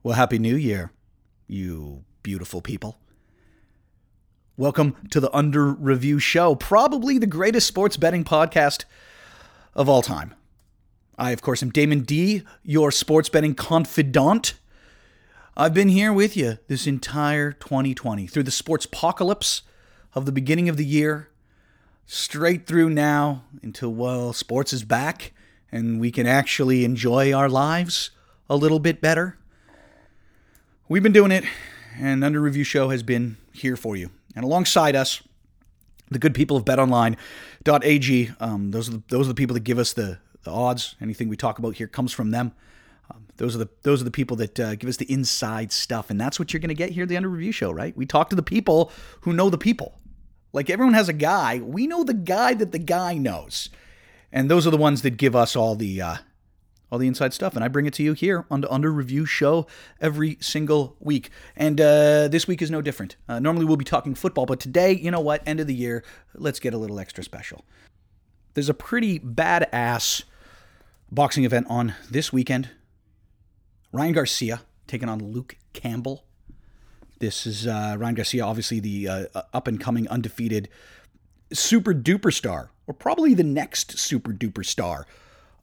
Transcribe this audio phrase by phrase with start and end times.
[0.00, 0.92] Well, Happy New Year,
[1.48, 3.00] you beautiful people.
[4.56, 8.84] Welcome to the Under Review Show, probably the greatest sports betting podcast
[9.74, 10.34] of all time.
[11.18, 14.54] I, of course, am Damon D, your sports betting confidant.
[15.56, 19.62] I've been here with you this entire 2020 through the sports apocalypse
[20.14, 21.28] of the beginning of the year,
[22.06, 25.32] straight through now until, well, sports is back
[25.72, 28.10] and we can actually enjoy our lives
[28.48, 29.37] a little bit better.
[30.90, 31.44] We've been doing it,
[32.00, 34.08] and Under Review Show has been here for you.
[34.34, 35.22] And alongside us,
[36.10, 39.78] the good people of betonline.ag, um, those, are the, those are the people that give
[39.78, 40.96] us the, the odds.
[40.98, 42.52] Anything we talk about here comes from them.
[43.10, 46.08] Um, those are the those are the people that uh, give us the inside stuff,
[46.08, 47.94] and that's what you're going to get here at the Under Review Show, right?
[47.94, 49.94] We talk to the people who know the people.
[50.54, 53.68] Like everyone has a guy, we know the guy that the guy knows,
[54.32, 56.16] and those are the ones that give us all the uh,
[56.90, 59.26] all the inside stuff, and I bring it to you here on the Under Review
[59.26, 59.66] Show
[60.00, 61.30] every single week.
[61.56, 63.16] And uh, this week is no different.
[63.28, 65.42] Uh, normally we'll be talking football, but today, you know what?
[65.46, 66.02] End of the year,
[66.34, 67.64] let's get a little extra special.
[68.54, 70.24] There's a pretty badass
[71.10, 72.70] boxing event on this weekend.
[73.92, 76.24] Ryan Garcia taking on Luke Campbell.
[77.20, 80.68] This is uh, Ryan Garcia, obviously the uh, up and coming undefeated
[81.52, 85.06] super duper star, or probably the next super duper star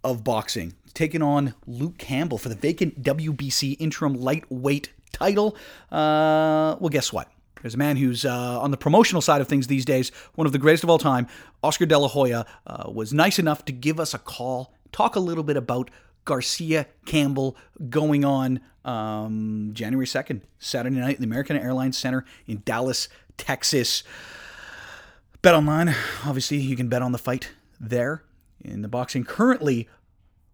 [0.05, 5.55] of boxing, taking on Luke Campbell for the vacant WBC interim lightweight title.
[5.91, 7.27] Uh, well, guess what?
[7.61, 10.53] There's a man who's uh, on the promotional side of things these days, one of
[10.53, 11.27] the greatest of all time.
[11.63, 15.19] Oscar De La Hoya uh, was nice enough to give us a call, talk a
[15.19, 15.89] little bit about
[16.25, 17.57] Garcia Campbell
[17.89, 24.03] going on um, January 2nd, Saturday night, at the American Airlines Center in Dallas, Texas.
[25.41, 28.21] Bet online, obviously, you can bet on the fight there
[28.66, 29.23] in the boxing.
[29.23, 29.88] Currently,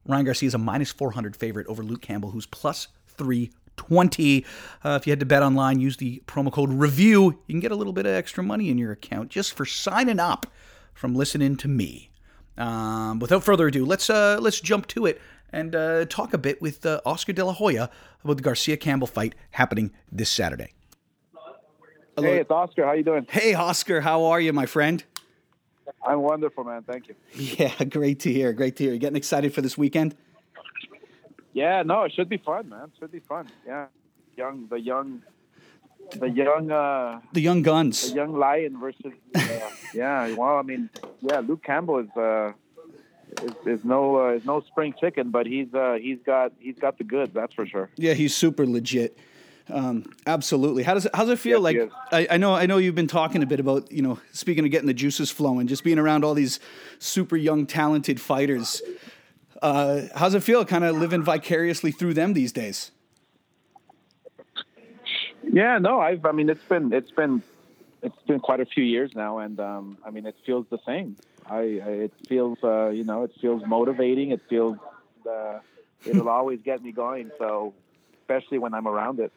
[0.05, 4.45] Ryan Garcia is a minus 400 favorite over Luke Campbell, who's plus 320.
[4.83, 7.23] Uh, if you had to bet online, use the promo code REVIEW.
[7.23, 10.19] You can get a little bit of extra money in your account just for signing
[10.19, 10.47] up
[10.93, 12.09] from listening to me.
[12.57, 15.21] Um, without further ado, let's uh, let's jump to it
[15.51, 17.89] and uh, talk a bit with uh, Oscar De La Hoya
[18.23, 20.73] about the Garcia Campbell fight happening this Saturday.
[22.15, 22.27] Hello.
[22.27, 22.85] Hey, it's Oscar.
[22.85, 23.25] How you doing?
[23.29, 24.01] Hey, Oscar.
[24.01, 25.03] How are you, my friend?
[26.05, 26.83] I'm wonderful, man.
[26.83, 27.15] Thank you.
[27.33, 28.53] Yeah, great to hear.
[28.53, 28.93] Great to hear.
[28.93, 30.15] You getting excited for this weekend?
[31.53, 32.83] Yeah, no, it should be fun, man.
[32.85, 33.47] It should be fun.
[33.65, 33.87] Yeah,
[34.37, 35.21] young, the young,
[36.15, 39.13] the young, uh, the young guns, the young lion versus.
[39.35, 42.09] Uh, yeah, well, I mean, yeah, Luke Campbell is.
[42.15, 42.53] Uh,
[43.41, 46.97] is, is no uh, is no spring chicken, but he's uh, he's got he's got
[46.97, 47.33] the goods.
[47.33, 47.89] That's for sure.
[47.95, 49.17] Yeah, he's super legit.
[49.71, 50.83] Um, absolutely.
[50.83, 51.71] How does it, how does it feel?
[51.71, 54.19] Yes, like I, I, know I know you've been talking a bit about you know
[54.31, 56.59] speaking of getting the juices flowing, just being around all these
[56.99, 58.81] super young, talented fighters.
[59.61, 62.91] Uh, how's it feel, kind of living vicariously through them these days?
[65.43, 66.25] Yeah, no, I've.
[66.25, 67.41] I mean, it's been it's been
[68.01, 71.15] it's been quite a few years now, and um, I mean, it feels the same.
[71.49, 74.31] I, I it feels uh, you know it feels motivating.
[74.31, 74.77] It feels
[75.29, 75.59] uh,
[76.05, 77.31] it'll always get me going.
[77.37, 77.73] So
[78.31, 79.31] especially when I'm around it.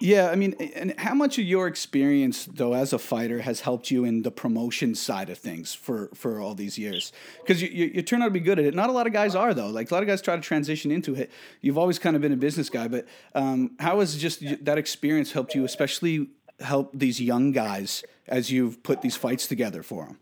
[0.00, 3.90] Yeah, I mean, and how much of your experience though as a fighter has helped
[3.90, 7.12] you in the promotion side of things for for all these years?
[7.40, 8.74] Because you, you, you turn out to be good at it.
[8.74, 9.68] Not a lot of guys are though.
[9.68, 11.30] Like a lot of guys try to transition into it.
[11.60, 15.32] You've always kind of been a business guy, but um, how has just that experience
[15.32, 16.28] helped you, especially
[16.60, 20.18] help these young guys as you've put these fights together for them?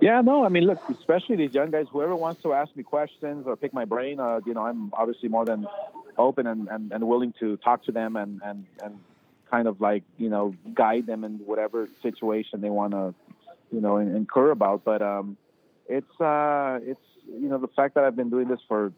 [0.00, 3.46] Yeah, no, I mean, look, especially these young guys, whoever wants to ask me questions
[3.46, 5.66] or pick my brain, uh, you know, I'm obviously more than
[6.18, 8.98] open and, and, and willing to talk to them and, and, and
[9.50, 13.14] kind of like, you know, guide them in whatever situation they want to,
[13.70, 14.84] you know, incur about.
[14.84, 15.36] But um,
[15.88, 18.92] it's, uh, it's, you know, the fact that I've been doing this for,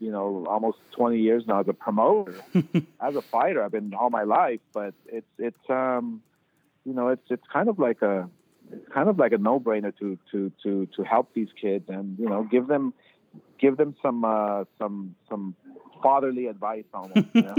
[0.00, 2.34] you know, almost 20 years now as a promoter,
[3.00, 6.22] as a fighter, I've been all my life, but it's, it's, um,
[6.84, 8.28] you know, it's, it's kind of like a,
[8.72, 12.28] it's kind of like a no-brainer to to to to help these kids and you
[12.28, 12.94] know give them
[13.58, 15.54] give them some uh, some some
[16.02, 17.26] fatherly advice almost.
[17.32, 17.54] You know?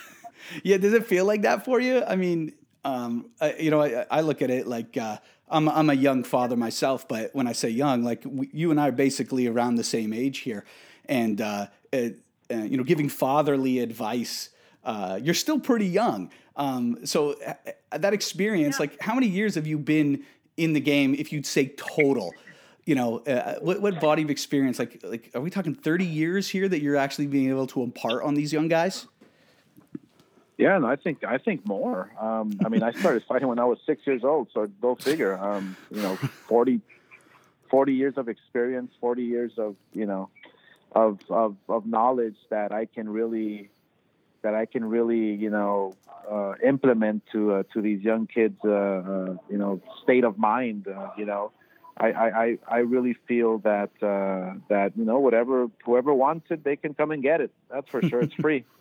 [0.62, 2.02] yeah, does it feel like that for you?
[2.04, 2.52] I mean,
[2.84, 5.18] um, I, you know, I, I, look at it like uh,
[5.48, 8.80] I'm I'm a young father myself, but when I say young, like we, you and
[8.80, 10.64] I are basically around the same age here,
[11.06, 12.18] and uh, it,
[12.50, 14.50] uh, you know, giving fatherly advice.
[14.84, 17.54] Uh, you're still pretty young, um, so uh,
[17.98, 18.82] that experience, yeah.
[18.82, 20.24] like, how many years have you been
[20.56, 21.14] in the game?
[21.14, 22.32] If you'd say total,
[22.84, 24.78] you know, uh, what, what body of experience?
[24.78, 28.24] Like, like, are we talking thirty years here that you're actually being able to impart
[28.24, 29.06] on these young guys?
[30.58, 32.10] Yeah, no, I think I think more.
[32.20, 35.38] Um, I mean, I started fighting when I was six years old, so go figure.
[35.38, 36.80] Um, you know, 40,
[37.70, 40.28] 40 years of experience, forty years of you know
[40.92, 43.70] of of of knowledge that I can really
[44.42, 45.94] that I can really you know
[46.30, 50.86] uh, implement to uh, to these young kids uh, uh you know state of mind
[50.88, 51.52] uh, you know
[51.98, 56.76] I, I, I really feel that uh, that you know whatever whoever wants it they
[56.76, 57.52] can come and get it.
[57.70, 58.20] That's for sure.
[58.20, 58.64] It's free.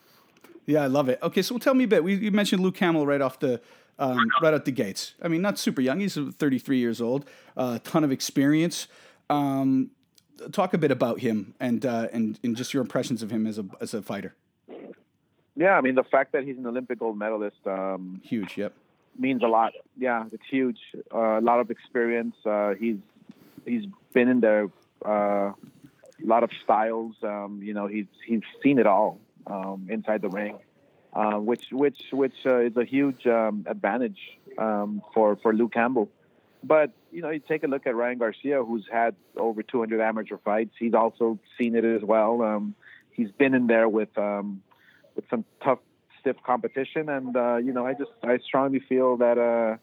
[0.68, 1.18] Yeah I love it.
[1.24, 2.04] Okay so tell me a bit.
[2.04, 3.60] We, you mentioned Luke Campbell right off the
[3.98, 5.16] um, right out the gates.
[5.20, 6.00] I mean not super young.
[6.00, 7.26] He's 33 years old
[7.58, 8.88] a ton of experience.
[9.28, 9.90] Um,
[10.52, 13.58] talk a bit about him and uh, and and just your impressions of him as
[13.58, 14.36] a as a fighter.
[15.56, 18.58] Yeah, I mean the fact that he's an Olympic gold medalist, um, huge.
[18.58, 18.74] Yep,
[19.18, 19.74] means a lot.
[19.98, 20.80] Yeah, it's huge.
[21.14, 22.36] Uh, a lot of experience.
[22.46, 22.98] Uh, he's
[23.66, 24.70] he's been in there.
[25.06, 25.56] Uh, a
[26.26, 27.16] lot of styles.
[27.24, 30.58] Um, you know, he's he's seen it all um, inside the ring,
[31.14, 34.20] uh, which which which uh, is a huge um, advantage
[34.58, 36.10] um, for for Luke Campbell.
[36.64, 40.38] But you know, you take a look at Ryan Garcia, who's had over 200 amateur
[40.38, 40.76] fights.
[40.78, 42.42] He's also seen it as well.
[42.42, 42.76] Um,
[43.12, 44.62] he's been in there with um,
[45.16, 45.80] with some tough,
[46.22, 47.10] stiff competition.
[47.10, 49.78] And uh, you know, I just I strongly feel that uh,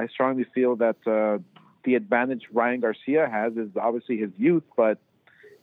[0.00, 1.38] I strongly feel that uh,
[1.84, 4.98] the advantage Ryan Garcia has is obviously his youth, but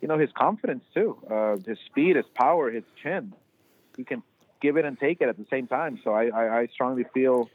[0.01, 3.33] you know his confidence too, uh, his speed, his power, his chin.
[3.97, 4.23] He can
[4.61, 5.99] give it and take it at the same time.
[6.03, 7.49] So I, I, I strongly feel,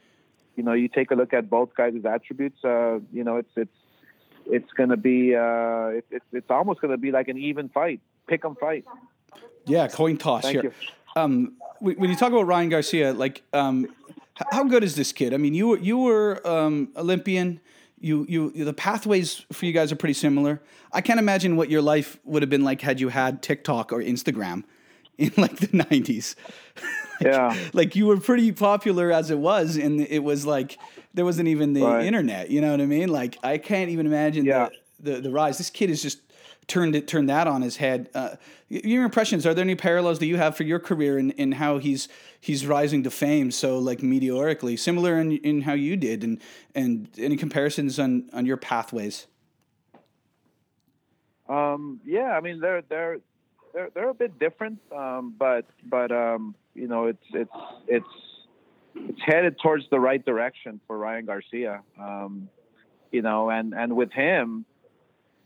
[0.56, 2.62] you know, you take a look at both guys' attributes.
[2.62, 3.76] Uh, you know, it's it's
[4.46, 7.68] it's going to be uh, it, it, it's almost going to be like an even
[7.68, 8.84] fight, pick 'em fight.
[9.66, 10.62] Yeah, coin toss Thank here.
[10.64, 10.72] You.
[11.16, 13.88] Um, when you talk about Ryan Garcia, like, um,
[14.52, 15.32] how good is this kid?
[15.32, 17.60] I mean, you you were um, Olympian.
[17.98, 20.60] You, you the pathways for you guys are pretty similar.
[20.92, 24.00] I can't imagine what your life would have been like had you had TikTok or
[24.00, 24.64] Instagram
[25.18, 26.36] in like the nineties.
[26.76, 26.84] like,
[27.22, 30.78] yeah, like you were pretty popular as it was, and it was like
[31.14, 32.04] there wasn't even the right.
[32.04, 32.50] internet.
[32.50, 33.08] You know what I mean?
[33.08, 34.68] Like I can't even imagine yeah.
[35.00, 35.56] the, the the rise.
[35.56, 36.20] This kid is just
[36.68, 38.10] turned it turned that on his head.
[38.14, 38.36] Uh,
[38.68, 41.78] your impressions are there any parallels that you have for your career in, in how
[41.78, 42.08] he's
[42.40, 46.40] he's rising to fame so like meteorically, similar in, in how you did, and
[46.74, 49.26] and any comparisons on on your pathways?
[51.48, 53.18] Um, yeah, I mean they're they're
[53.72, 57.50] they're they're a bit different, um, but but um, you know it's it's
[57.86, 58.06] it's
[58.96, 61.82] it's headed towards the right direction for Ryan Garcia.
[62.00, 62.48] Um,
[63.12, 64.64] you know, and and with him,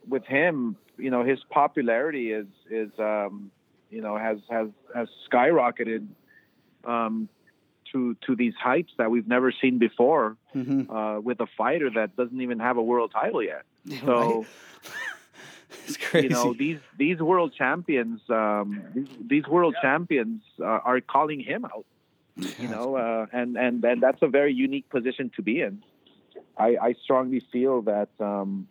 [0.09, 3.51] with him, you know his popularity is is um,
[3.91, 6.07] you know has has has skyrocketed
[6.85, 7.29] um,
[7.93, 10.91] to to these heights that we've never seen before mm-hmm.
[10.91, 13.63] uh, with a fighter that doesn't even have a world title yet.
[14.05, 14.47] So.
[15.87, 16.29] it's crazy.
[16.29, 21.65] You know these these world champions, um, these, these world champions uh, are calling him
[21.65, 21.87] out.
[22.37, 25.83] You know, uh, and and and that's a very unique position to be in.
[26.57, 28.69] I, I strongly feel that um,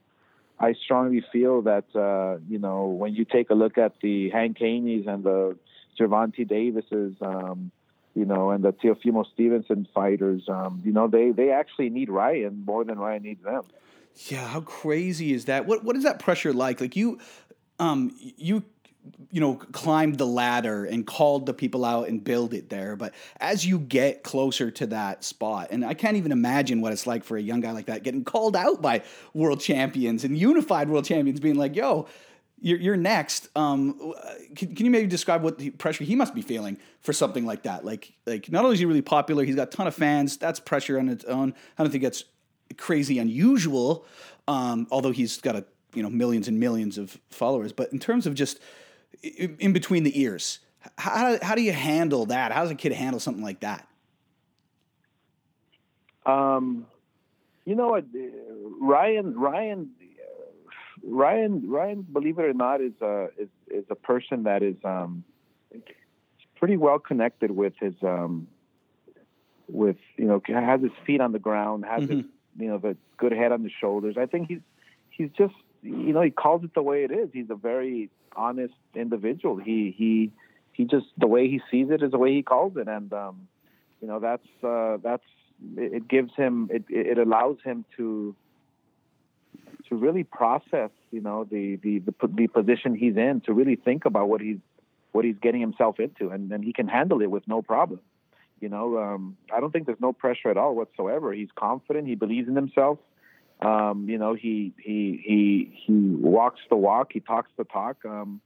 [0.59, 4.57] I strongly feel that uh, you know when you take a look at the Hank
[4.59, 5.57] Haney's and the
[5.99, 7.71] Gervonta Davises, um,
[8.15, 12.63] you know, and the Teofimo Stevenson fighters, um, you know, they they actually need Ryan
[12.65, 13.63] more than Ryan needs them.
[14.27, 15.65] Yeah, how crazy is that?
[15.65, 16.81] What what is that pressure like?
[16.81, 17.19] Like you,
[17.79, 18.63] um, you
[19.31, 22.95] you know, climbed the ladder and called the people out and build it there.
[22.95, 27.05] But as you get closer to that spot, and I can't even imagine what it's
[27.05, 29.03] like for a young guy like that getting called out by
[29.33, 32.07] world champions and unified world champions being like, yo,
[32.61, 33.49] you're, you're next.
[33.55, 34.13] Um,
[34.55, 37.63] can, can, you maybe describe what the pressure he must be feeling for something like
[37.63, 37.85] that?
[37.85, 40.37] Like, like not only is he really popular, he's got a ton of fans.
[40.37, 41.53] That's pressure on its own.
[41.77, 42.25] I don't think that's
[42.77, 44.05] crazy unusual,
[44.47, 47.71] um, although he's got a you know millions and millions of followers.
[47.71, 48.59] But in terms of just
[49.23, 50.59] in between the ears.
[50.97, 52.51] How, how do you handle that?
[52.51, 53.87] How does a kid handle something like that?
[56.25, 56.85] Um,
[57.65, 58.05] you know what,
[58.79, 59.89] Ryan, Ryan,
[61.03, 65.23] Ryan, Ryan, believe it or not, is a is, is a person that is um,
[66.55, 68.47] pretty well connected with his um,
[69.67, 72.17] with you know has his feet on the ground, has mm-hmm.
[72.17, 72.25] his
[72.59, 74.15] you know the good head on the shoulders.
[74.17, 74.61] I think he's
[75.09, 77.29] he's just you know he calls it the way it is.
[77.33, 79.57] He's a very honest individual.
[79.57, 80.31] He he
[80.73, 83.47] he just the way he sees it is the way he calls it, and um,
[84.01, 85.23] you know that's uh, that's
[85.75, 88.35] it gives him it it allows him to
[89.87, 94.05] to really process you know the the the, the position he's in to really think
[94.05, 94.57] about what he's
[95.11, 96.29] what he's getting himself into.
[96.29, 97.99] And, and he can handle it with no problem.
[98.61, 101.33] You know um, i don't think there's no pressure at all whatsoever.
[101.33, 102.07] He's confident.
[102.07, 102.99] He believes in himself
[103.61, 107.97] um, you know, he he he he walks the walk, he talks the talk.
[108.05, 108.41] Um,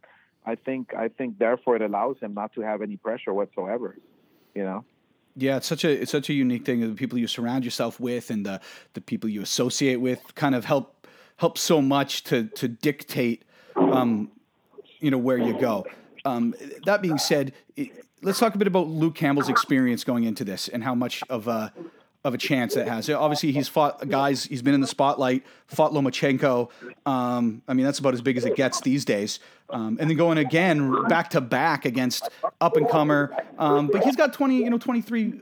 [0.45, 3.95] I think I think therefore it allows him not to have any pressure whatsoever.
[4.55, 4.85] You know.
[5.35, 6.81] Yeah, it's such a it's such a unique thing.
[6.81, 8.59] The people you surround yourself with and the
[8.93, 13.43] the people you associate with kind of help help so much to to dictate
[13.75, 14.31] um,
[14.99, 15.85] you know where you go.
[16.25, 16.55] Um,
[16.85, 17.89] that being said, it,
[18.21, 21.47] let's talk a bit about Luke Campbell's experience going into this and how much of
[21.47, 21.73] a
[22.23, 23.09] of a chance that has.
[23.09, 24.45] Obviously, he's fought guys.
[24.45, 25.43] He's been in the spotlight.
[25.67, 26.69] Fought Lomachenko.
[27.05, 29.39] Um, I mean, that's about as big as it gets these days.
[29.69, 32.29] Um, and then going again back to back against
[32.61, 33.35] up and comer.
[33.57, 35.33] Um, but he's got twenty, you know, twenty three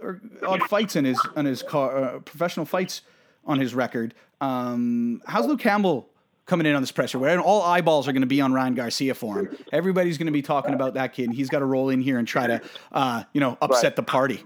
[0.46, 3.02] odd fights in his on his car, uh, professional fights
[3.46, 4.14] on his record.
[4.40, 6.08] Um, how's Luke Campbell
[6.46, 9.14] coming in on this pressure where all eyeballs are going to be on Ryan Garcia
[9.14, 9.58] for him.
[9.72, 12.18] Everybody's going to be talking about that kid, and he's got to roll in here
[12.18, 12.62] and try to,
[12.92, 14.44] uh, you know, upset the party.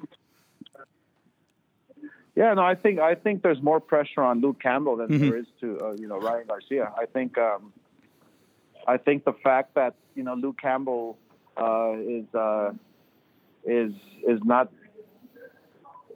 [2.36, 5.30] Yeah, no, I think I think there's more pressure on Luke Campbell than mm-hmm.
[5.30, 6.92] there is to uh, you know Ryan Garcia.
[6.98, 7.72] I think um,
[8.88, 11.18] I think the fact that you know Luke Campbell
[11.56, 12.72] uh, is uh,
[13.64, 13.94] is
[14.28, 14.70] is not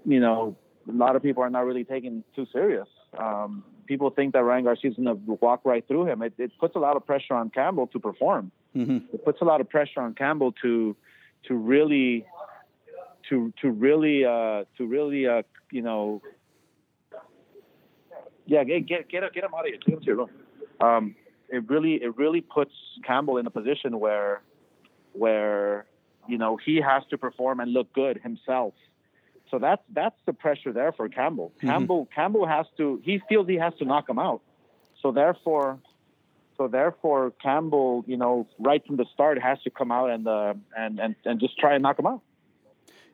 [0.05, 0.57] you know
[0.89, 2.87] a lot of people are not really taking too serious.
[3.17, 6.21] Um, people think that Ryan Garcia is going to walk right through him.
[6.21, 8.51] It, it, puts a lot of pressure on Campbell to perform.
[8.75, 9.15] Mm-hmm.
[9.15, 10.95] It puts a lot of pressure on Campbell to
[11.47, 12.25] to really
[13.29, 16.21] to to really uh, to really uh, you know
[18.45, 19.79] yeah get get get, get him out of here.
[19.85, 20.29] Get him to your room.
[20.81, 21.15] Um,
[21.49, 22.73] it really it really puts
[23.05, 24.41] Campbell in a position where
[25.13, 25.85] where
[26.27, 28.73] you know he has to perform and look good himself
[29.51, 31.51] so that's that's the pressure there for Campbell.
[31.57, 31.67] Mm-hmm.
[31.67, 34.41] Campbell Campbell has to he feels he has to knock him out.
[35.01, 35.79] So therefore
[36.57, 40.53] so therefore Campbell, you know, right from the start has to come out and uh,
[40.77, 42.21] and, and and just try and knock him out.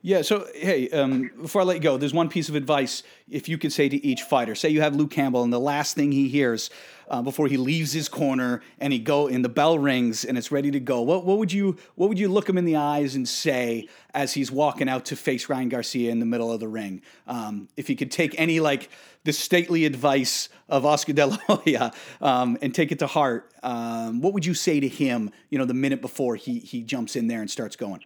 [0.06, 0.22] Yeah.
[0.22, 3.58] So, hey, um, before I let you go, there's one piece of advice if you
[3.58, 4.54] could say to each fighter.
[4.54, 6.70] Say you have Luke Campbell, and the last thing he hears
[7.10, 10.52] uh, before he leaves his corner and he go and the bell rings and it's
[10.52, 11.02] ready to go.
[11.02, 14.32] What, what would you what would you look him in the eyes and say as
[14.32, 17.02] he's walking out to face Ryan Garcia in the middle of the ring?
[17.26, 18.92] Um, if he could take any like
[19.24, 24.22] the stately advice of Oscar De La Hoya um, and take it to heart, um,
[24.22, 25.32] what would you say to him?
[25.50, 28.06] You know, the minute before he he jumps in there and starts going.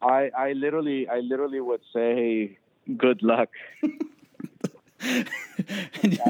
[0.00, 2.58] I, I literally I literally would say
[2.96, 3.50] good luck.
[5.00, 5.24] I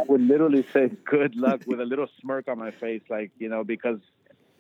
[0.07, 3.65] would literally say good luck with a little smirk on my face, like you know,
[3.65, 4.01] because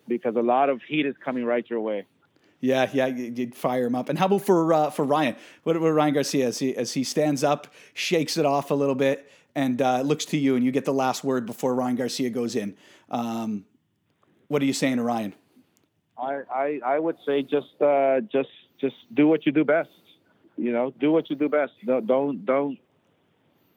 [0.06, 2.06] because a lot of heat is coming right your way.
[2.60, 4.08] Yeah, yeah, you'd fire him up.
[4.08, 5.36] And how about for uh, for Ryan?
[5.62, 8.96] What about Ryan Garcia as he as he stands up, shakes it off a little
[8.96, 12.30] bit, and uh, looks to you, and you get the last word before Ryan Garcia
[12.30, 12.76] goes in.
[13.10, 13.64] Um,
[14.48, 15.34] what are you saying to Ryan?
[16.18, 18.48] I I, I would say just uh, just
[18.80, 19.90] just do what you do best.
[20.56, 21.72] You know, do what you do best.
[21.84, 22.78] Don't don't don't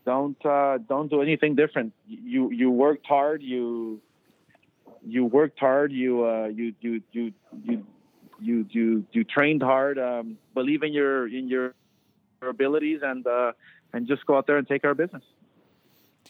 [0.04, 1.94] don't, uh, don't do anything different.
[2.08, 3.44] You you worked hard.
[3.44, 4.02] You
[5.06, 5.92] you worked hard.
[5.92, 7.86] You uh, you you you you
[8.42, 10.00] you you you trained hard.
[10.00, 11.76] Um, believe in your in your,
[12.42, 13.52] your abilities and uh,
[13.94, 15.24] and just go out there and take our business.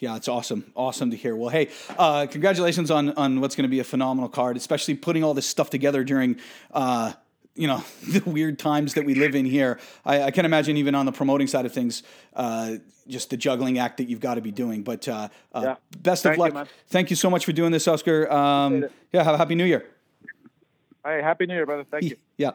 [0.00, 0.72] Yeah, it's awesome.
[0.74, 1.36] Awesome to hear.
[1.36, 5.24] Well, hey, uh, congratulations on on what's going to be a phenomenal card, especially putting
[5.24, 6.36] all this stuff together during
[6.72, 7.12] uh,
[7.54, 9.78] you know the weird times that we live in here.
[10.04, 12.02] I, I can imagine even on the promoting side of things,
[12.34, 12.76] uh,
[13.08, 14.82] just the juggling act that you've got to be doing.
[14.82, 15.74] But uh, uh, yeah.
[16.00, 16.68] best Thank of luck.
[16.68, 18.30] You, Thank you so much for doing this, Oscar.
[18.30, 19.86] Um, yeah, have a happy New Year.
[21.04, 21.84] Hey, happy New Year, brother.
[21.84, 22.16] Thank you.
[22.38, 22.52] Yeah.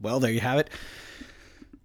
[0.00, 0.70] Well, there you have it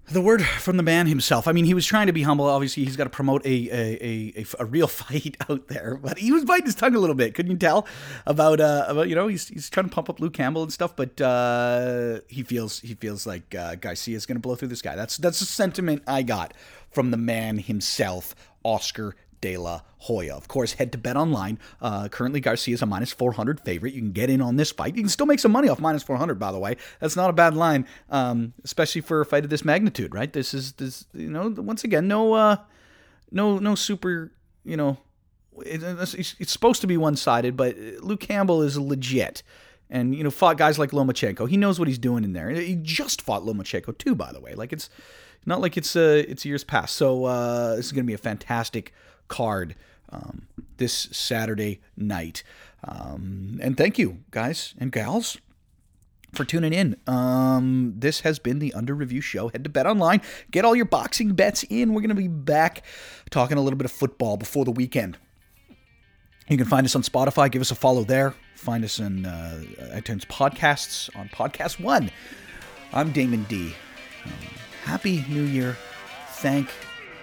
[0.09, 1.47] the word from the man himself.
[1.47, 2.45] I mean, he was trying to be humble.
[2.45, 6.31] Obviously, he's got to promote a a, a, a real fight out there, but he
[6.31, 7.33] was biting his tongue a little bit.
[7.33, 7.85] Couldn't you tell
[8.25, 10.95] about uh, about you know he's, he's trying to pump up Luke Campbell and stuff,
[10.95, 14.81] but uh, he feels he feels like uh, Garcia is going to blow through this
[14.81, 14.95] guy.
[14.95, 16.53] That's that's the sentiment I got
[16.89, 18.33] from the man himself,
[18.63, 20.35] Oscar De La Hoya.
[20.35, 21.59] Of course, head to Bet Online.
[21.81, 23.93] Uh, currently, Garcia is a minus 400 favorite.
[23.93, 24.95] You can get in on this fight.
[24.95, 26.77] You can still make some money off minus 400, by the way.
[26.99, 30.31] That's not a bad line, um, especially for a fight of this magnitude, right?
[30.31, 32.57] This is this, you know, once again, no, uh,
[33.31, 34.31] no, no super,
[34.63, 34.97] you know,
[35.65, 39.43] it, it's, it's supposed to be one sided, but Luke Campbell is legit
[39.89, 41.49] and you know fought guys like Lomachenko.
[41.49, 42.49] He knows what he's doing in there.
[42.49, 44.53] He just fought Lomachenko too, by the way.
[44.53, 44.89] Like it's
[45.45, 46.95] not like it's uh, it's years past.
[46.95, 48.93] So uh, this is going to be a fantastic
[49.27, 49.75] card
[50.09, 52.43] um, this Saturday night.
[52.83, 55.37] Um, and thank you, guys and gals,
[56.33, 56.95] for tuning in.
[57.07, 59.49] Um, this has been the Under Review Show.
[59.49, 61.93] Head to Bet Online, get all your boxing bets in.
[61.93, 62.85] We're going to be back
[63.29, 65.17] talking a little bit of football before the weekend.
[66.49, 67.51] You can find us on Spotify.
[67.51, 68.33] Give us a follow there.
[68.55, 69.61] Find us in uh,
[69.93, 72.09] iTunes podcasts on Podcast One.
[72.93, 73.75] I'm Damon D.
[74.23, 74.31] Um,
[74.85, 75.75] happy New Year.
[76.29, 76.69] Thank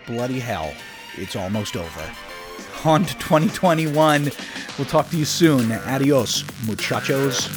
[0.06, 0.74] bloody hell
[1.16, 2.12] it's almost over.
[2.84, 4.30] On to 2021.
[4.78, 5.72] We'll talk to you soon.
[5.72, 7.48] Adios, muchachos.